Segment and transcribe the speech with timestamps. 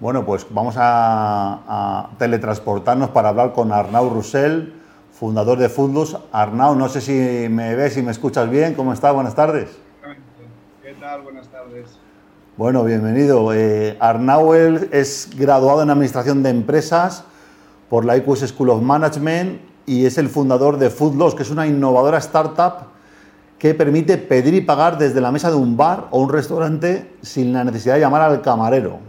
[0.00, 4.72] Bueno, pues vamos a, teletransportarnos para hablar con Arnau Roussel,
[5.10, 6.16] fundador de Fundus.
[6.30, 8.74] Arnau, no sé si me ves y me escuchas bien.
[8.74, 9.12] ¿Cómo estás?
[9.12, 9.76] Buenas tardes.
[10.82, 11.22] ¿Qué tal?
[11.22, 11.98] Buenas tardes.
[12.56, 13.52] Bueno, bienvenido.
[13.52, 17.24] Eh, Arnau es graduado en Administración de Empresas
[17.90, 21.66] por la IQS School of Management y es el fundador de Foodloss, que es una
[21.66, 22.86] innovadora startup
[23.58, 27.52] que permite pedir y pagar desde la mesa de un bar o un restaurante sin
[27.52, 29.07] la necesidad de llamar al camarero.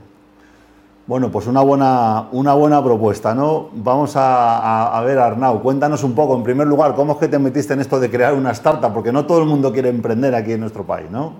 [1.09, 3.71] Bueno, pues una buena, una buena propuesta, ¿no?
[3.73, 7.73] Vamos a, ver, Arnau, cuéntanos un poco, en primer lugar, cómo es que te metiste
[7.73, 10.59] en esto de crear una startup, porque no todo el mundo quiere emprender aquí en
[10.59, 11.33] nuestro país, ¿no?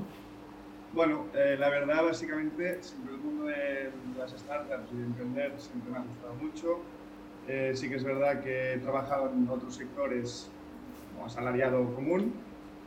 [0.92, 5.92] Bueno, eh, la verdad, básicamente, siempre el mundo de las startups y de emprender siempre
[5.92, 6.80] me ha gustado mucho.
[7.48, 10.50] Eh, sí que es verdad que he trabajado en otros sectores
[11.14, 12.34] como asalariado común,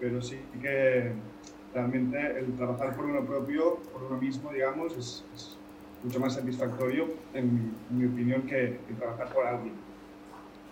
[0.01, 1.13] pero sí que
[1.73, 5.59] realmente el trabajar por uno propio, por uno mismo, digamos, es
[6.03, 9.75] mucho más satisfactorio, en mi, opinión, que, trabajar por alguien.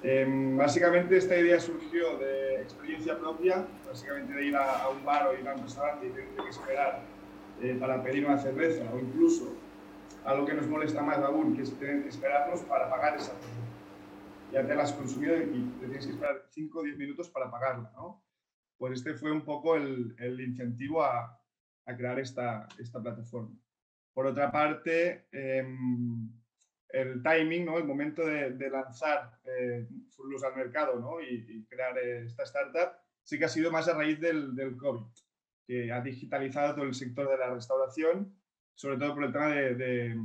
[0.02, 5.38] Em, básicamente esta idea surgió de experiencia propia, básicamente de ir a, un bar o
[5.38, 7.02] ir a un restaurante y tener que esperar
[7.60, 9.54] eh, para pedir una cerveza o incluso
[10.24, 13.60] algo que nos molesta más aún, que es tener que esperarnos para pagar esa cerveza.
[14.52, 17.50] Ya te la has consumido y te tienes que esperar 5 o 10 minutos para
[17.50, 18.24] pagarla, ¿no?
[18.78, 21.38] Pues este fue un poco el, el incentivo a,
[21.86, 23.54] a crear esta, esta plataforma.
[24.12, 26.28] Por otra parte, em,
[26.92, 27.78] el timing, ¿no?
[27.78, 29.86] el momento de, lanzar eh,
[30.44, 35.06] al mercado y, crear esta startup, sí que ha sido más a raíz del, COVID,
[35.66, 38.34] que ha digitalizado todo el sector de la restauración,
[38.74, 40.18] sobre todo por el tema de,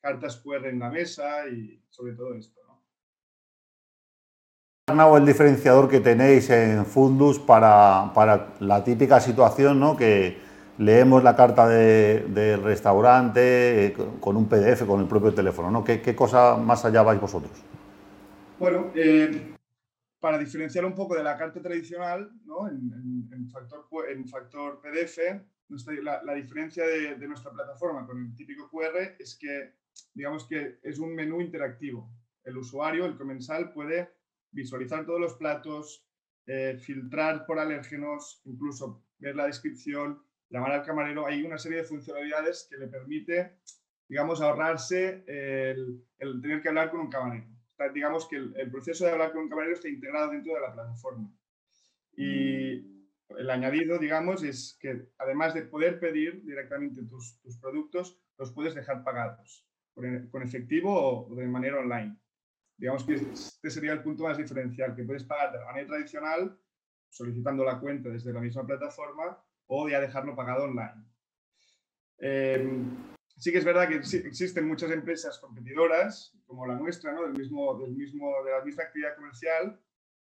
[0.00, 2.60] cartas QR en la mesa y sobre todo esto.
[4.94, 5.16] ¿no?
[5.16, 9.96] el diferenciador que tenéis en Fundus para, para la típica situación ¿no?
[9.96, 10.41] que
[10.78, 15.84] leemos la carta del de restaurante eh, con un PDF, con el propio teléfono, ¿no?
[15.84, 17.52] ¿Qué, cosa más allá vais vosotros?
[18.58, 19.54] Bueno, eh,
[20.20, 22.68] para diferenciar un poco de la carta tradicional, ¿no?
[22.68, 23.48] en,
[24.30, 25.18] factor, PDF,
[26.02, 29.74] la, diferencia de, de, nuestra plataforma con el típico QR es que,
[30.14, 32.08] digamos que es un menú interactivo.
[32.44, 34.10] El usuario, el comensal, puede
[34.52, 36.06] visualizar todos los platos,
[36.46, 41.84] eh, filtrar por alérgenos, incluso ver la descripción, llamar al camarero, hay una serie de
[41.84, 43.56] funcionalidades que le permite,
[44.06, 47.46] digamos, ahorrarse el, tener que hablar con un camarero.
[47.94, 51.34] digamos que el, proceso de hablar con un camarero está integrado dentro de la plataforma.
[52.14, 58.74] Y el añadido, digamos, es que además de poder pedir directamente tus, productos, los puedes
[58.74, 62.16] dejar pagados con efectivo o de manera online.
[62.76, 66.58] Digamos que este sería el punto más diferencial, que puedes pagar de la manera tradicional,
[67.08, 69.38] solicitando la cuenta desde la misma plataforma,
[69.74, 71.02] o ya dejarlo pagado online.
[72.18, 72.90] Em,
[73.38, 77.22] sí que es verdad que existen muchas empresas competidoras, como la nuestra, ¿no?
[77.22, 79.80] del mismo, del mismo, de la misma actividad comercial.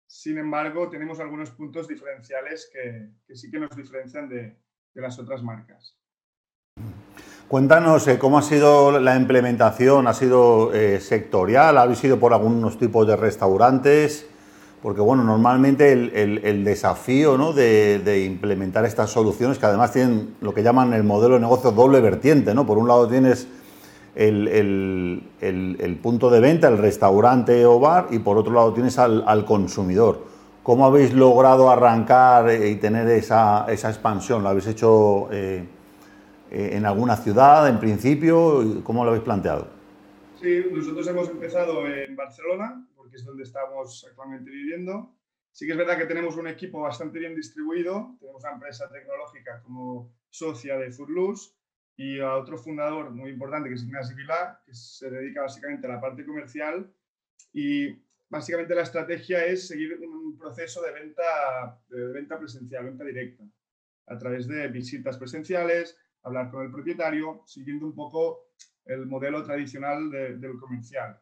[0.07, 4.59] Sin embargo, tenemos algunos puntos diferenciales que, que sí que nos diferencian de,
[4.95, 5.97] de las otras marcas.
[7.47, 11.79] Cuéntanos eh, cómo ha sido la implementación, ¿ha sido eh, sectorial?
[11.79, 14.29] ¿Ha sido por algunos tipos de restaurantes?
[14.83, 17.53] Porque, bueno, normalmente el, desafío ¿no?
[17.53, 22.01] de, implementar estas soluciones, que además tienen lo que llaman el modelo de negocio doble
[22.01, 22.65] vertiente, ¿no?
[22.65, 23.49] Por un lado tienes
[24.15, 30.27] el, punto de venta, el restaurante o bar, y por otro lado tienes al, consumidor.
[30.63, 34.45] ¿Cómo habéis logrado arrancar y tener esa, expansión?
[34.45, 35.65] ¿Lo habéis hecho eh,
[36.53, 38.83] eh, en alguna ciudad, en principio?
[38.85, 39.67] ¿Cómo lo habéis planteado?
[40.41, 45.15] Sí, nosotros hemos empezado en Barcelona, que es donde estamos actualmente viviendo.
[45.53, 49.63] Sí que es verdad que tenemos un equipo bastante bien distribuido, tenemos una empresa tecnológica
[49.63, 51.53] como socia de Foodloose
[51.97, 55.95] y a otro fundador muy importante que es Ignacio Vilá, que se dedica básicamente a
[55.95, 56.93] la parte comercial
[57.53, 57.89] y
[58.29, 63.45] básicamente la estrategia es seguir un proceso de venta, de venta presencial, venta directa,
[64.07, 68.53] a través de visitas presenciales, hablar con el propietario, siguiendo un poco
[68.85, 71.21] el modelo tradicional del comercial.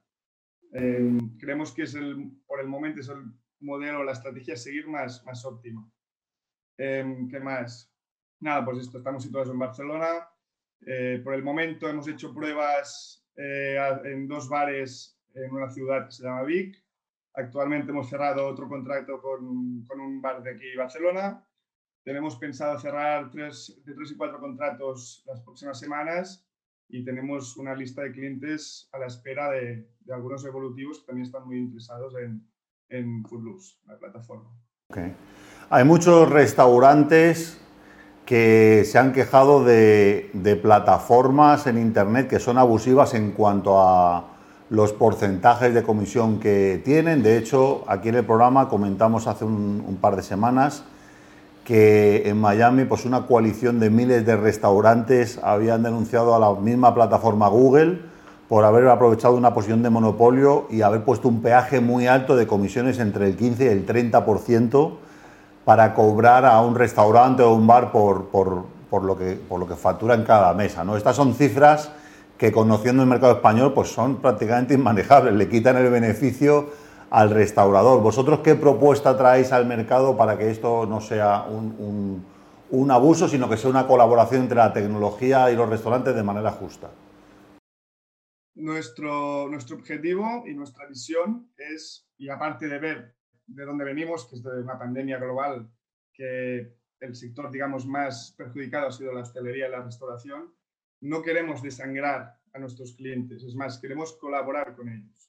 [0.72, 3.24] Eh, creemos que es el, por el momento es el
[3.60, 5.88] modelo, la estrategia a seguir más, más óptima.
[6.78, 7.92] Eh, ¿Qué más?
[8.40, 10.28] Nada, pues esto, estamos situados en Barcelona.
[10.86, 16.22] Eh, por el momento hemos hecho pruebas en dos bares en una ciudad que se
[16.22, 16.82] llama Vic.
[17.34, 21.46] Actualmente hemos cerrado otro contrato con, con un bar de aquí, Barcelona.
[22.02, 26.45] Tenemos pensado cerrar tres, de tres y cuatro contratos las próximas semanas
[26.88, 31.26] y tenemos una lista de clientes a la espera de, de algunos evolutivos que también
[31.26, 32.46] están muy interesados en,
[32.88, 33.22] en
[33.86, 34.50] la plataforma.
[34.90, 35.14] Okay.
[35.70, 37.60] Hay muchos restaurantes
[38.24, 44.32] que se han quejado de, plataformas en Internet que son abusivas en cuanto a
[44.68, 47.22] los porcentajes de comisión que tienen.
[47.22, 50.84] De hecho, aquí en el programa comentamos hace un, par de semanas
[51.66, 56.94] que en Miami pues una coalición de miles de restaurantes habían denunciado a la misma
[56.94, 58.02] plataforma Google
[58.48, 62.46] por haber aprovechado una posición de monopolio y haber puesto un peaje muy alto de
[62.46, 64.92] comisiones entre el 15 y el 30%
[65.64, 69.74] para cobrar a un restaurante o un bar por, por, lo, que, por lo que
[70.24, 70.84] cada mesa.
[70.84, 70.96] ¿no?
[70.96, 71.90] Estas son cifras
[72.38, 76.66] que conociendo el mercado español pues son prácticamente inmanejables, le quitan el beneficio
[77.10, 78.02] al restaurador.
[78.02, 82.24] ¿Vosotros qué propuesta traéis al mercado para que esto no sea un,
[82.70, 86.50] un abuso, sino que sea una colaboración entre la tecnología y los restaurantes de manera
[86.50, 86.90] justa?
[88.54, 93.16] Nuestro, nuestro objetivo y nuestra visión es, y aparte de ver
[93.46, 95.70] de dónde venimos, que es de una pandemia global,
[96.12, 100.54] que el sector, digamos, más perjudicado ha sido la hostelería y la restauración,
[101.00, 105.25] no queremos desangrar a nuestros clientes, es más, queremos colaborar con ellos.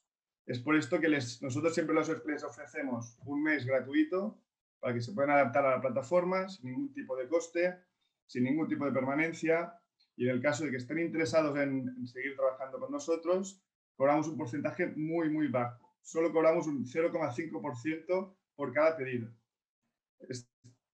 [0.48, 4.40] Es por esto que nosotros siempre les ofrecemos un mes gratuito
[4.80, 7.78] para que se puedan adaptar a la plataforma sin ningún tipo de coste,
[8.26, 9.74] sin ningún tipo de permanencia.
[10.16, 13.62] Y en el caso de que estén interesados en, seguir trabajando con nosotros,
[13.94, 19.30] cobramos un porcentaje muy, muy bajo solo cobramos un 0,5% por cada pedido.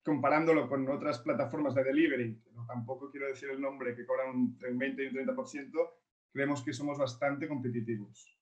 [0.03, 4.57] comparándolo con otras plataformas de delivery, que tampoco quiero decir el nombre, que cobran un
[4.59, 5.89] 20 y un 30%,
[6.31, 8.38] creemos que somos bastante competitivos.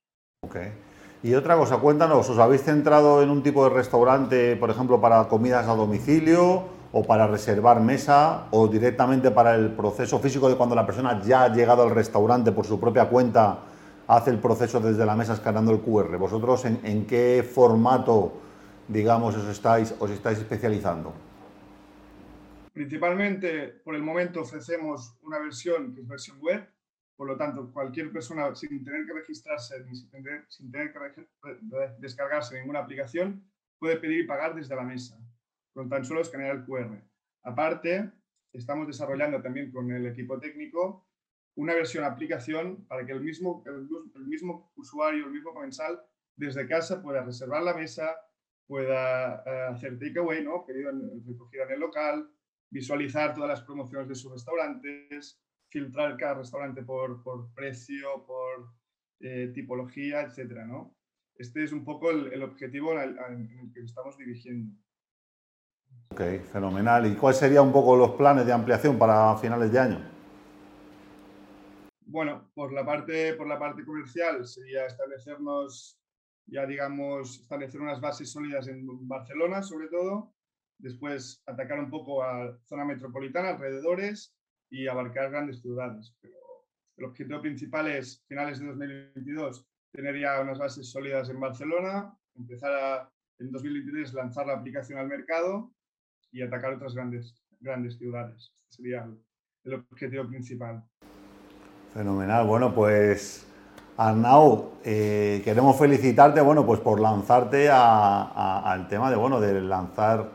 [1.22, 5.26] Y otra cosa, cuéntanos, ¿os habéis centrado en un tipo de restaurante, por ejemplo, para
[5.28, 10.74] comidas a domicilio o para reservar mesa o directamente para el proceso físico de cuando
[10.74, 13.58] la persona ya ha llegado al restaurante por su propia cuenta?
[14.08, 16.16] hace el proceso desde la mesa escaneando el QR.
[16.16, 18.32] ¿Vosotros en, qué formato,
[18.88, 21.12] digamos, os estáis, os estáis especializando?
[22.72, 26.66] Principalmente, por el momento, ofrecemos una versión que es versión web,
[27.18, 31.26] por lo tanto, cualquier persona sin tener que registrarse ni sin tener, sin tener que
[31.98, 33.44] descargarse ninguna aplicación
[33.76, 35.18] puede pedir y pagar desde la mesa,
[35.74, 36.96] con tan solo escanear el QR.
[37.42, 38.12] Aparte,
[38.52, 41.08] estamos desarrollando también con el equipo técnico
[41.56, 46.00] una versión aplicación para que el mismo, el, mismo usuario, el mismo comensal,
[46.36, 48.14] desde casa pueda reservar la mesa,
[48.64, 50.64] pueda uh, hacer takeaway, ¿no?
[50.64, 50.92] pedido
[51.26, 52.30] recogida en el local,
[52.70, 58.72] visualizar todas las promociones de sus restaurantes, filtrar cada restaurante por, por precio, por
[59.20, 60.94] eh, tipología, etcétera, ¿no?
[61.34, 64.74] Este es un poco el, objetivo en el, que estamos dirigiendo.
[66.10, 66.20] Ok,
[66.52, 67.06] fenomenal.
[67.06, 69.98] ¿Y cuáles serían un poco los planes de ampliación para finales de año?
[72.06, 76.00] Bueno, por la parte, por la parte comercial sería establecernos,
[76.46, 80.34] ya digamos, establecer unas bases sólidas en Barcelona, sobre todo.
[80.78, 84.37] Después atacar un poco a zona metropolitana, alrededores
[84.70, 86.14] y abarcar grandes ciudades.
[86.20, 86.36] Pero
[86.96, 92.72] el objetivo principal es, finales de 2022, tener ya unas bases sólidas en Barcelona, empezar
[92.72, 95.72] a, en 2023 lanzar la aplicación al mercado
[96.32, 98.52] y atacar otras grandes, grandes ciudades.
[98.54, 99.08] Este sería
[99.64, 100.84] el objetivo principal.
[101.92, 102.46] Fenomenal.
[102.46, 103.46] Bueno, pues
[103.96, 110.30] Arnau, eh, queremos felicitarte, bueno, pues por lanzarte al tema de, bueno, de lanzar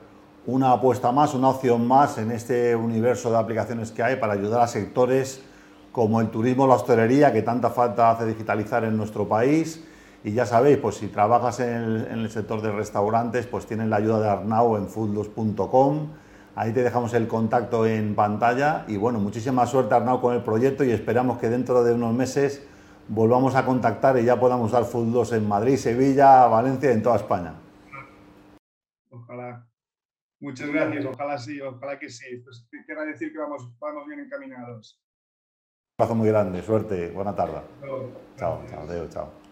[0.45, 4.61] una apuesta más, una opción más en este universo de aplicaciones que hay para ayudar
[4.61, 5.41] a sectores
[5.91, 9.85] como el turismo, la hostelería, que tanta falta hace digitalizar en nuestro país.
[10.23, 11.73] Y ya sabéis, pues si trabajas en
[12.09, 16.07] el, sector de restaurantes, pues tienen la ayuda de Arnau en foodlos.com
[16.55, 20.83] Ahí te dejamos el contacto en pantalla y bueno, muchísima suerte Arnau con el proyecto
[20.83, 22.63] y esperamos que dentro de unos meses
[23.07, 27.15] volvamos a contactar y ya podamos dar fútbol en Madrid, Sevilla, Valencia y en toda
[27.15, 27.55] España.
[29.09, 29.72] Ojalá.
[30.43, 32.35] Muchas gracias, ojalá sí, ojalá que sí.
[32.43, 35.01] Pues quiero decir que vamos, vamos bien encaminados.
[35.97, 37.61] Un abrazo muy grande, suerte, buena tarde.
[38.37, 39.42] Chao, chao, chao.